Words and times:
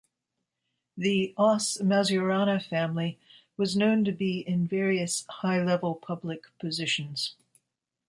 The 0.97 1.31
Oss 1.37 1.77
Mazzurana 1.77 2.59
Family 2.59 3.19
was 3.55 3.77
known 3.77 4.03
to 4.05 4.11
be 4.11 4.39
in 4.39 4.65
various 4.65 5.27
high-level 5.29 5.93
public 5.93 6.45
positions. 6.57 7.35